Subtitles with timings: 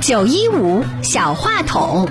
[0.00, 2.08] 九一五小话筒，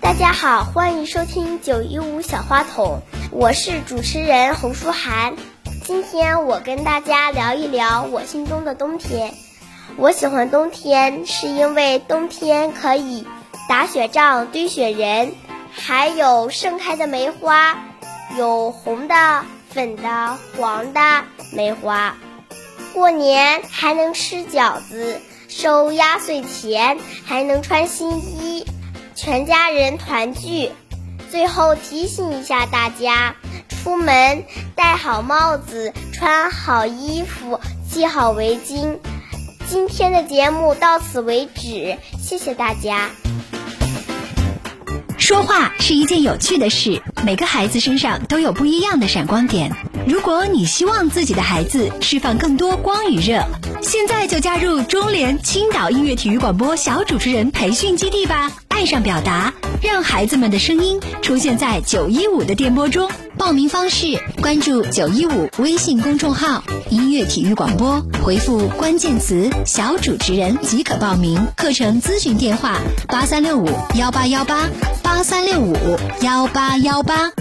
[0.00, 5.34] 大家好，欢迎收听九一五小话筒，我是主持人侯舒涵。
[5.84, 9.32] 今天我跟大家聊一聊我心中的冬天。
[9.96, 13.26] 我喜欢冬天，是因为冬天可以
[13.68, 15.32] 打雪仗、堆雪人，
[15.72, 17.78] 还有盛开的梅花，
[18.38, 21.00] 有红的、粉的、黄的
[21.52, 22.16] 梅花。
[22.92, 28.66] 过年还能吃饺子、收压岁钱，还能穿新衣，
[29.14, 30.70] 全家人团聚。
[31.30, 33.36] 最后提醒一下大家，
[33.68, 34.44] 出门
[34.74, 38.98] 戴好帽子，穿好衣服，系好围巾。
[39.68, 43.10] 今天的节目到此为止，谢谢大家。
[45.30, 49.70] 说话是一件有趣的事，每个孩子身上都有不一样的闪光点。
[50.04, 53.40] 如果你希望自己的孩子释放更多光与热，
[53.80, 58.50] 现在就加入中联青岛音乐体育广播小主持人培训基地吧！
[58.80, 63.10] 爱上表达，让孩子们的声音出现在九一五的电波中。
[63.36, 71.46] 报名方式：关注九一五微信公众号“音乐体育广播”，回复关键词“小主持人”即可报名。
[71.58, 74.70] 课程咨询电话：八三六五幺八幺八
[75.02, 75.76] 八三六五
[76.22, 77.32] 幺八幺八。